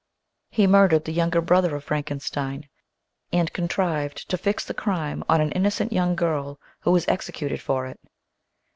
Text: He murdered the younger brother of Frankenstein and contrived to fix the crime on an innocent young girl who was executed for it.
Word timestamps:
He 0.49 0.65
murdered 0.65 1.05
the 1.05 1.13
younger 1.13 1.41
brother 1.41 1.75
of 1.75 1.83
Frankenstein 1.83 2.67
and 3.31 3.53
contrived 3.53 4.27
to 4.31 4.35
fix 4.39 4.65
the 4.65 4.73
crime 4.73 5.23
on 5.29 5.41
an 5.41 5.51
innocent 5.51 5.93
young 5.93 6.15
girl 6.15 6.59
who 6.79 6.89
was 6.89 7.07
executed 7.07 7.61
for 7.61 7.85
it. 7.85 7.99